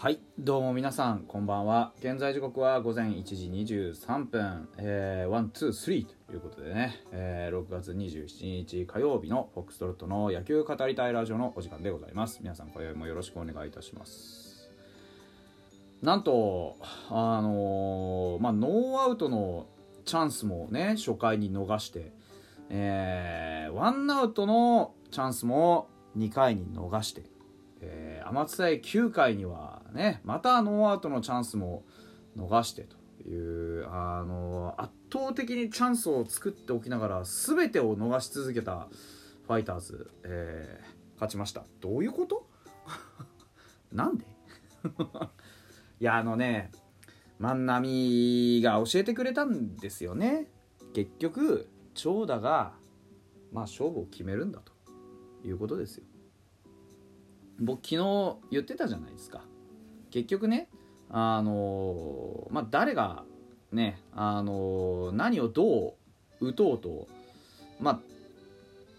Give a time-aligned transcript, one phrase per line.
[0.00, 1.92] はいどうも皆さんこんばんは。
[1.98, 12.38] 現在時刻は午前1時23分、えー、123ということでね、えー、6月27日火曜日のフォックストロットの野球語りたいラジオのお時間でございます。
[12.40, 14.70] 皆さん今宵もよろしくお願いいたします。
[16.00, 16.78] なんと
[17.10, 19.66] あのー、まあノーアウトの
[20.06, 22.10] チャンスもね初回に逃して
[22.70, 27.22] えー、ワンアウトのチャンスも2回に逃して
[27.80, 30.20] えー、天津対9回にはね。
[30.24, 31.84] またノーアウトのチャンスも
[32.36, 32.96] 逃してと
[33.28, 38.88] いうあの圧倒的にチャンスを作っておきながら全てを逃し続けた
[39.46, 41.64] ファイターズ、えー、勝ちました。
[41.80, 42.46] どういうこと？
[43.92, 44.24] なんで？
[46.00, 46.70] いやあのね
[47.38, 50.50] 万波が教えてくれたんですよね。
[50.94, 52.72] 結局長打が
[53.52, 54.72] まあ勝負を決めるんだと
[55.46, 56.04] いうことですよ。
[57.58, 59.42] 僕昨日言ってたじゃないですか。
[60.10, 60.68] 結局ね
[61.08, 63.24] あのまあ誰が
[63.72, 65.96] ねあの何をど
[66.40, 67.08] う打とうと
[67.80, 68.00] まあ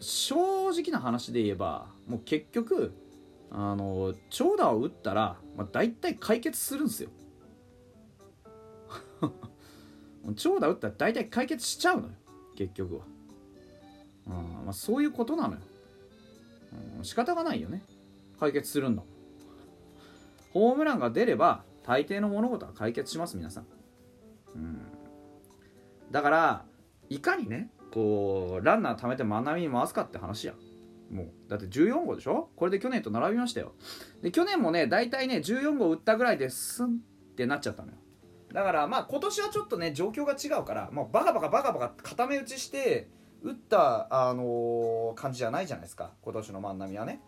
[0.00, 2.92] 正直な話で言えばもう結局
[3.50, 7.10] あの長打を打ったら、まあ、大体解決するんですよ。
[10.36, 12.14] 長打打ったら大体解決しちゃうのよ
[12.56, 13.04] 結局は、
[14.26, 14.32] うん
[14.64, 15.60] まあ、そういうことなのよ、
[16.98, 17.82] うん、仕方がないよね。
[18.38, 19.02] 解決するんだ
[20.56, 23.66] ホームランが出れば大抵の物事は解決します皆さん、
[24.54, 24.80] うん、
[26.10, 26.64] だから
[27.10, 30.54] いかにねこうランナー貯めて真波に回すかって話や。
[31.10, 32.48] もうだって14号でしょ？
[32.56, 33.74] これで去年と並びましたよ。
[34.22, 37.98] で去年もね大体ね14号打ったぐらいでスンってなっちゃったのよ。
[38.54, 43.10] だからまあ今年はちょっとね状況が違うからもうバカバカバカバカ固め打ちして
[43.42, 46.14] 打った、あのー、感じじゃないじゃないですか。
[46.22, 47.20] 今年の万波はね。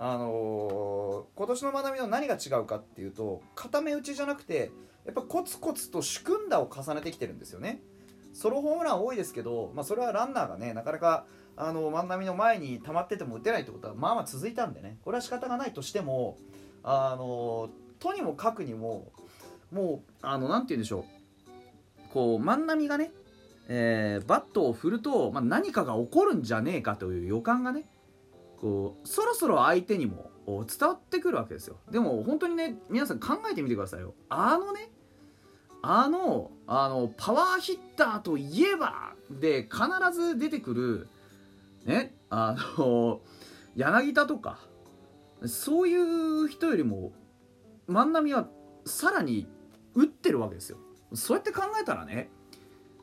[0.00, 4.70] あのー、今年の学びの何が違うかっていうと固め打ちじゃなくて
[5.04, 7.82] やっぱコツコツと仕組んだを重ねてきてるんですよね。
[8.32, 11.26] ソロホームラン多いですけど、まあ、それはランナーがねなかなか
[11.56, 14.98] あの万波の前に溜まってても打てないってことはまあまあ続いたんでね。
[15.02, 16.38] これは仕方がないとしても
[16.84, 19.10] あのとにもかくにも
[19.72, 21.04] もうあのなて言うんでしょう。
[22.12, 23.10] こう万波がね、
[23.68, 27.86] えー、バットを振ると、まあ、何かが起こるんじゃねえかという予感がね
[28.60, 31.76] こうそろそろ相手にも伝わってくるわけですよ。
[31.90, 34.14] でも本当にね皆さん考えてみてくださいよ。
[34.28, 34.90] あのね
[35.82, 41.08] あのあのパワーヒッターといえばで必ず出てくる
[41.84, 43.20] ねあの
[43.76, 44.58] 柳田とか
[45.46, 47.12] そういう人よりも
[47.86, 48.48] 万波は
[48.84, 49.46] さらに
[49.94, 50.78] 打ってるわけですよ。
[51.14, 52.28] そうやって考えたらね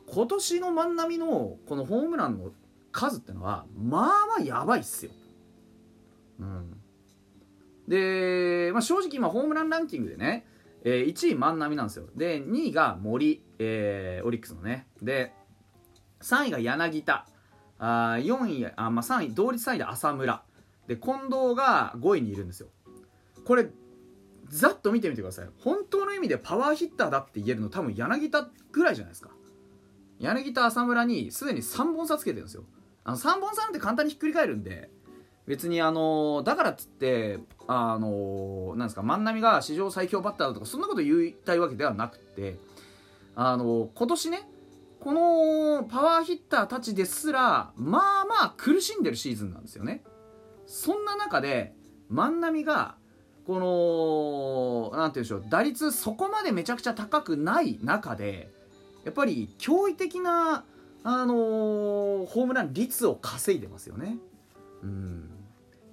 [0.07, 2.51] 今年の万波のこのホームランの
[2.91, 5.11] 数ってのはまあまあやばいっすよ。
[6.39, 6.81] うん、
[7.87, 10.45] で、まあ、正直今ホームランランキングでね、
[10.83, 12.07] えー、1位万波なんですよ。
[12.15, 14.87] で2位が森、えー、オリックスのね。
[15.01, 15.33] で
[16.21, 17.27] 3位が柳田。
[17.77, 20.43] あ4位あ、まあ、3位同率3位で浅村。
[20.87, 22.69] で近藤が5位にいるんですよ。
[23.45, 23.67] これ
[24.49, 25.47] ざっと見てみてください。
[25.59, 29.31] 本当の意味でパワーヒッターだって言えるの多分柳田ぐらいじゃないですか。
[30.19, 32.63] 柳田浅村にすでに3本差つけてるんですよ。
[33.03, 34.89] あの3本差なんて簡単にひっくり返るんで
[35.47, 42.57] 別にあのだからっつってあのなんですか万波が史上最強バッターだとかそんなこと言いたいわけではなくて
[43.35, 44.49] あの今年ね
[44.99, 50.03] このパワーヒッターたちですらまあまあ苦しんでるシーズンなんですよね。
[50.65, 51.75] そんな中で
[52.09, 52.95] 万波が
[53.45, 58.49] この何て言うんでしょう打率そこまでめちゃくちゃ高くない中で
[59.03, 60.65] やっぱり驚異的な
[61.07, 61.35] あの、
[62.25, 64.17] ホームラン率を稼いでますよね。
[64.81, 65.29] うん。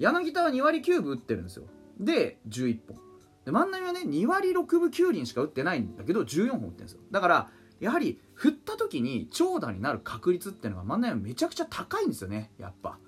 [0.03, 1.65] 柳田は2割9分打ってるんですよ。
[2.01, 2.99] で11本。
[3.45, 7.01] で万波はね2割6分9厘しか打ってないんだけど14本打ってるんですよ。
[7.13, 12.51] だからやはり振った時に長打になる確率っていうのが万波はめちゃくちゃ高いんですよね。
[12.59, 12.99] やっぱ、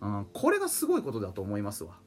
[0.00, 1.98] うん、これがすごいことだと思いますわ。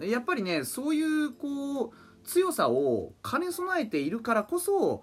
[0.00, 0.08] うん。
[0.08, 1.90] やっぱりねそういうこう
[2.24, 5.02] 強さを兼ね備えているからこそ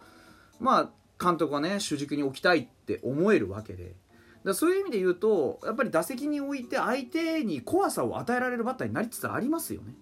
[0.59, 3.95] まあ監督はね主軸に置きたいって思えるわけで。
[4.43, 9.93] だそういう意味で言うとやっぱり打席に置いて相手に怖さを与えられるバッターになりつつありますよね。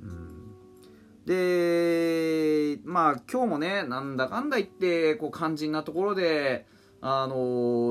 [0.00, 0.54] うん、
[1.26, 6.66] でまあ今日もねなんだかんだ言ってこう肝心なところで
[7.00, 7.34] あの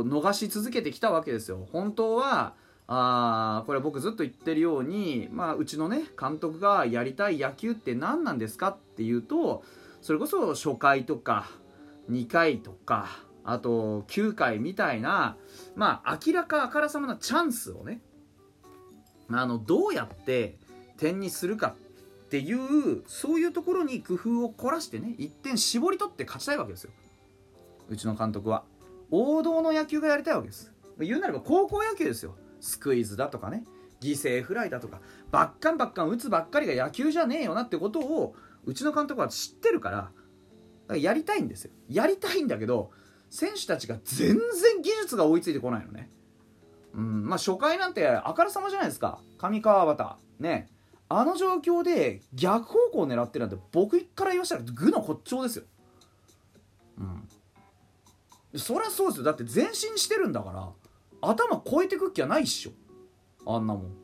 [0.06, 1.68] 逃し続けてきたわけですよ。
[1.72, 2.54] 本当は
[2.88, 9.64] あこれ僕ずっと言ってるように、まあ、うちのね監督がやりたい野球って何なんですかっていうと
[10.02, 11.50] それこそ初回とか
[12.10, 13.08] 2回とか
[13.44, 15.38] あと9回みたいな
[15.76, 18.02] まあ明らかあからさまなチャンスをね
[19.30, 20.58] あのどうやって
[20.98, 21.76] 点にするか
[22.26, 26.92] っていうそういうところに工夫を凝らしてね一点絞り取って勝ちたいわけですよ。
[27.90, 28.64] うちの監督は。
[29.10, 30.72] 王道の野球がやりたいわけです。
[31.00, 32.36] 言うなれば高校野球ですよ。
[32.62, 33.66] スクイズだとかね。
[34.00, 35.02] 犠牲フライだとか。
[35.30, 40.12] バッカンバッカン打つばっかりが野球じゃねえよなってことをうちの監督は知ってるか
[40.88, 41.72] らやりたいんですよ。
[41.90, 42.92] やりたいんだけど
[43.32, 46.12] 選手たちが全然技術が追いついてこないのね。
[46.94, 49.20] うんまあ初回なんてあからさまじゃないですか。
[49.40, 50.70] 上川端ね。
[51.08, 55.64] あの状況で逆方向を狙ってるなんて僕から言わしたら愚の骨頂ですよ。
[57.00, 58.60] うん。
[58.60, 59.24] そりゃそうですよ。
[59.24, 60.70] だって前進してるんだから
[61.22, 62.72] 頭超えてくっきゃないっしょ。
[63.50, 64.01] あんなもん。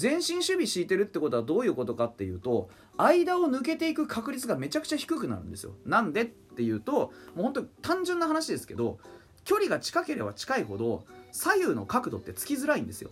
[0.00, 5.72] 前進守備敷いてるってことはどういうことかっていうと間を抜けていく確率がめちゃくちゃ低くなるんですよ。
[5.84, 8.98] なんでっていうともう本当に単純な話ですけど
[9.44, 13.10] 距離が近ければ近いほど左右の角度ってつきづらいんですよ。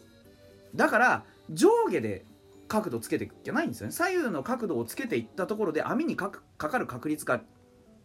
[0.75, 2.25] だから上下で
[2.69, 3.93] 角度つけていくっきゃないんですよね。
[3.93, 7.41] 左右の角度をつけていったところで網にかかる確率が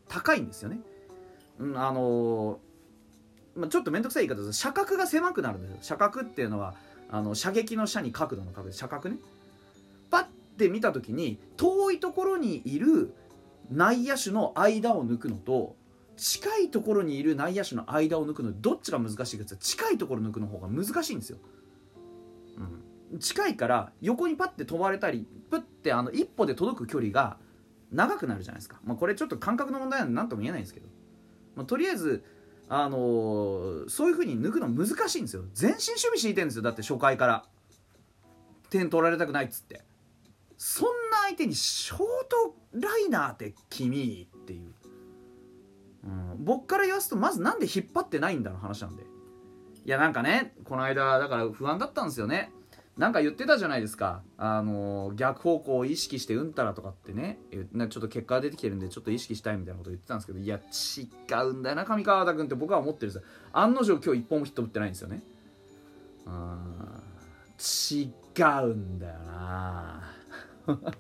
[0.08, 0.82] 高いんですよね、
[1.58, 4.60] うん、あのーまあ、ちょっと面倒くさい言い方です。
[4.60, 5.78] 射角が狭くなるんですよ。
[5.82, 6.76] 射角っていうのは
[7.12, 9.18] あの射撃の射に角度の角で射角ね。
[10.10, 10.26] パッ
[10.58, 13.14] て見た時に遠いところにいる
[13.70, 15.76] 内野手の間を抜くのと
[16.18, 21.38] 近いところにいる内野手の間を抜くのどっちが難しいかって近いところ抜くの方が難しいんですよ、
[23.12, 27.38] うん、近いから横にパッて飛ばれたりプッてあの一歩で届く距離が
[27.92, 30.88] 長くなるじゃないですか、まあ、これちょっと感覚の問題なんで何とも言えないんですけど、
[31.56, 32.24] まあ、とりあえず
[32.70, 35.44] あの、そういう風に抜くの難しいんですよ。
[35.54, 36.62] 全身守備敷いてるんですよ。
[36.62, 37.46] だって初回から。
[38.70, 39.84] 点取られたくないっつって。
[40.58, 42.00] そんな相手にショー
[42.30, 44.74] トライナーって君っていう、
[46.04, 49.04] うん、僕から言わすとまずなんで引っ張ってないんだの話なんで。
[49.84, 52.52] いやなんかねこの間だから不安だったんですよね。
[52.98, 54.22] なんか言ってたじゃないですか。
[54.38, 57.40] あの逆方向を意識してうんたらとかってね。
[57.52, 60.40] ちょっと結果が出てきてるんでちょっと意識したいみたいなこと言ってたんですけど。
[60.40, 63.30] いや違うんだよな上川田君って僕は思ってるんですよ。
[63.54, 65.24] 案の定今日一本もヒット打ってないんですよね。
[66.26, 67.02] うん
[67.62, 68.10] 違
[68.64, 70.04] うんだよな。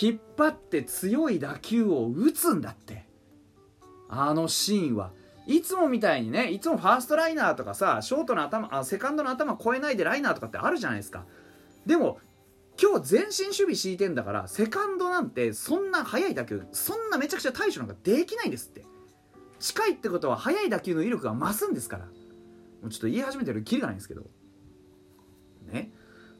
[0.00, 3.06] 引っ張って強い打球を打つんだって。
[4.08, 5.12] あのシーンは。
[5.48, 11.24] いつもみたいにねいつもファーストライナーとかさショートの頭あセカンドの頭超えないでライナーとかってあるじゃないですか。
[11.86, 12.20] でも
[12.80, 18.84] 今日前進守備敷いてんだからセカンドなんてそんな速い打球そんなめちゃくちゃ対処なんかできないんですって。
[19.58, 22.04] 近いってことは速い打球の威力が増すんですから。
[22.04, 22.12] も
[22.84, 24.22] うちょっと言い始めてるきりがないんですけど。
[25.72, 25.90] ね。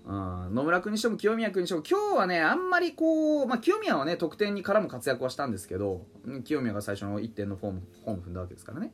[0.09, 6.07] うん、野村君にしても清宮君にしても今日はねあんまりこう、まあ、清宮はね得点に絡む活躍はしたんですけど
[6.45, 8.91] 清宮が最初の1点のフォームホーム踏んだわけですからね。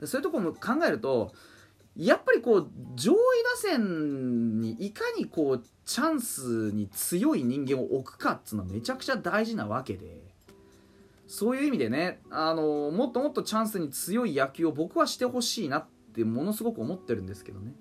[0.00, 1.32] でそういうとこも考えると
[1.96, 10.20] やっぱりこう上位打線にいかにこうチャンスに強い人間を置くかっつうのはめちゃくちゃ大事なわけで
[11.28, 17.72] そういう意味でねあのもっともっとチャンスに強い野球を僕はしてほしいなってものすごく思ってるんですけどね。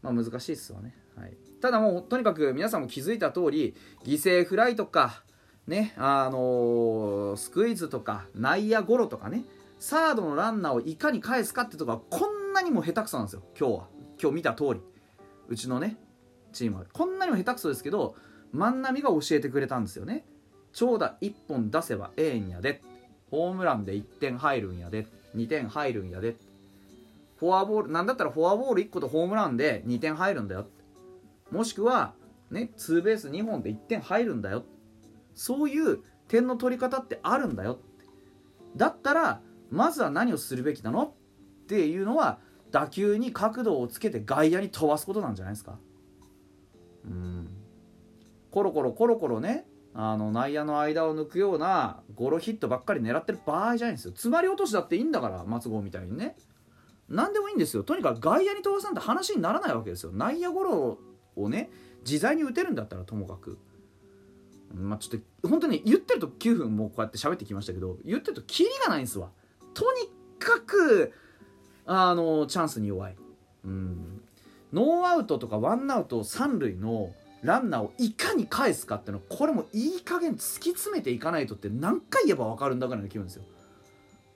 [0.00, 0.96] まあ難しいっすわね。
[1.16, 1.36] はい。
[1.64, 3.74] ただもうとにかく皆さんも気づいた通り
[4.04, 5.22] 犠牲フライとか
[5.66, 9.44] ねあのー、スクイズとか内野ゴロとかね
[9.78, 13.86] サードのランナーをいかに返すかってとこはこんなにも下手くそなんですよ今日は。
[14.20, 14.80] 今日見た通り。
[15.48, 15.96] うちのね
[16.52, 16.84] チームは。
[16.92, 18.14] こんなにも下手くそですけど
[18.52, 20.26] 万波が教えてくれたんですよね。
[20.74, 22.82] 長打1本出せばええんやで。
[23.30, 25.06] ホームランで1点入るんやで。
[25.34, 26.36] 2点入るんやで。
[27.38, 30.66] フォアボールなんだったらフォアボール1個とホームランで2点入るんだよ。
[31.54, 32.14] もしくは
[32.50, 34.64] ねツーベース2本で1点入るんだよ。
[35.34, 37.78] そういう点の取り方ってあるんだよ。
[38.76, 41.14] だったらまずは何をするべきなの
[41.62, 42.40] っていうのは
[42.72, 45.78] 打球に角度をつけて外野に飛ばすことなんじゃないですか。
[47.04, 47.48] うん。
[48.50, 54.10] コロコロコロコロねあの内野の間を抜くようなゴロヒットばっかり狙ってる場合じゃないんですよ。
[54.10, 56.34] 詰まり落としだっていいんだから松郷みたいにね。
[57.08, 57.84] 何でもいいんですよ。
[57.84, 60.10] とにかく外野に飛ばさんって話にならないわけですよ。
[60.12, 60.98] 内野ゴロ
[61.36, 61.70] をね
[62.06, 63.58] 自在に打てるんだったらともかく。
[64.74, 69.28] まあちょっと本当に言ってると9分もうこうやって喋ってきましたけど言ってるとキリがないんですわ。
[69.72, 71.12] とにかく
[71.86, 73.16] あのチャンスに弱い、
[73.64, 74.20] うん、
[74.72, 77.12] ノーアウトとかワンアウト三塁の
[77.42, 83.44] ランナーをいかに返すかっていうのこれもいい加減突き詰めていかないとって何回言えば分かるんだからいの気分ですよ、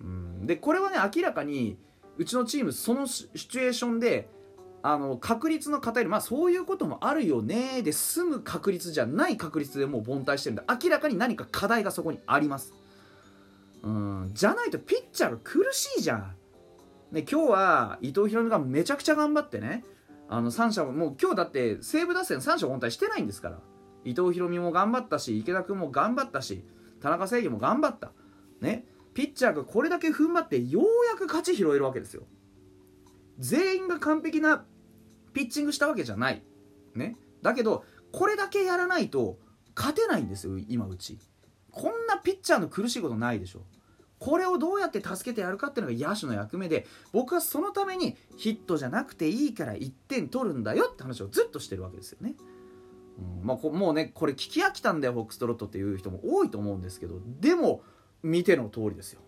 [0.03, 1.79] うん、でこれはね明らかに
[2.19, 4.29] うちのチームそのシチュエーションで
[4.91, 12.73] あの確率の偏りまあそういうこともあるよねで済む確率じゃない確率でもう凡退してるんで明らかに何か課題がそこにあります。
[13.83, 16.35] うんじゃないとピッチャーが苦しいじゃん、
[17.13, 19.85] ね、今日は伊藤大海がめちゃくちゃ頑張ってね
[20.27, 23.59] あの3者もう今日だって西武打線3者凡退してないんですから。
[24.07, 26.65] 伊藤大海も頑張ったし池田君も頑張ったし
[27.03, 28.13] 田中正義も頑張った。
[28.63, 32.23] ねピッチャーがこれだけ踏ん張ってようやく勝ち拾えるわけですよ。
[33.39, 34.65] 全員が完璧な
[35.33, 36.43] ピッチングしたわけじゃない。
[36.95, 37.17] ね。
[37.43, 39.39] だけどこれだけやらないと
[39.77, 41.19] 勝てないんですよ今うち。
[41.71, 43.61] こんなピッチャーの苦しいことないでしょ。
[44.19, 52.35] これをどうやって助けてやるかっていうのが野手の役目で僕はそのためにヒットじゃなくていいから1点取るんだよって話をずっとしてるわけですよね。
[53.19, 57.83] うんまあ、もうねこれ聞き飽きたんだよフォックストロットっていう人も多いと思うんですけどでも
[58.23, 59.21] 見ての通りですよ。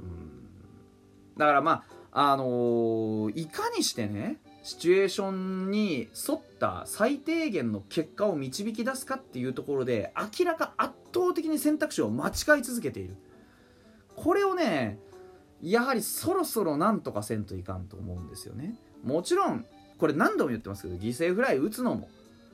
[0.00, 1.38] うん。
[1.38, 13.16] だからまああのー、いかにしてねシチュエーションに沿った最低限の結果を導き出すかっていうところで明らか圧倒的に選択肢を間違い続けている。
[14.14, 14.98] これをね
[15.60, 18.76] やはりそろそろなんとかせんといかんと思うんですよね。
[19.02, 19.64] もちろん
[19.98, 22.08] これ何度も言ってますけど犠牲フライ打つのも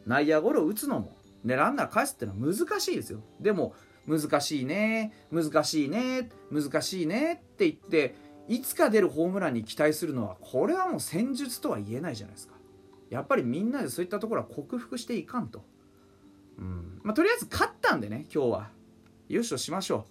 [0.07, 3.21] 内野ゴロ打つのも、ね、ランナー返すってのは難しいですよ。
[3.41, 3.75] でも
[4.07, 8.15] 難しいね難しいね難しいねって言って
[8.49, 12.55] いつか出るホームランに期待するのはこれはもう戦術とは言えないじゃないですか。
[13.11, 15.64] やっぱりみんなでそういったところは克服していかんと、
[16.59, 17.00] うん。
[17.02, 18.71] まあ、とりあえず勝ったんでね今日は。
[19.28, 20.07] 優勝しましょ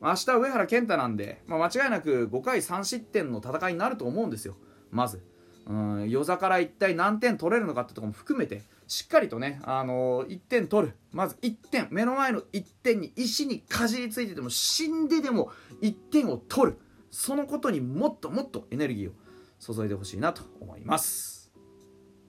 [0.00, 0.04] う。
[0.04, 4.56] 明日上原健太なんで、まあ、間違いなく5回3失点の戦いになると思うんですよ。
[4.90, 5.22] まず。
[5.66, 10.94] うん夜座から一体何点取れるのかってとこも含めてしっかりとね、あのー、1点取る。
[11.12, 11.88] まず1点。
[11.90, 15.50] 目の前の1点に石にかじりついてても死んででも
[15.82, 16.78] 1点を取る。
[17.18, 21.35] そのことにもっともっとエネルギーを注いでほしいなと思います。